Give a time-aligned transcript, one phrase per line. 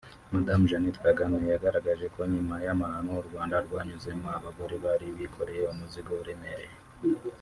[0.33, 6.11] Madamu Jeannette Kagame yagaragaje ko nyuma y’amahano u Rwanda rwanyuzemo abagore bari mu bikoreye umuzigo
[6.23, 6.71] uremereye